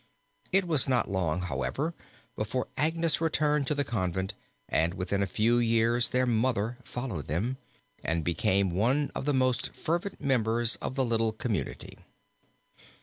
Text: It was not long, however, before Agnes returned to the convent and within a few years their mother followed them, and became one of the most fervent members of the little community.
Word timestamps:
It 0.51 0.65
was 0.67 0.89
not 0.89 1.11
long, 1.11 1.43
however, 1.43 1.93
before 2.35 2.69
Agnes 2.75 3.21
returned 3.21 3.67
to 3.67 3.75
the 3.75 3.83
convent 3.83 4.33
and 4.67 4.95
within 4.95 5.21
a 5.21 5.27
few 5.27 5.59
years 5.59 6.09
their 6.09 6.25
mother 6.25 6.79
followed 6.83 7.27
them, 7.27 7.57
and 8.03 8.23
became 8.23 8.71
one 8.71 9.11
of 9.13 9.25
the 9.25 9.33
most 9.35 9.75
fervent 9.75 10.19
members 10.19 10.75
of 10.77 10.95
the 10.95 11.05
little 11.05 11.31
community. 11.33 11.99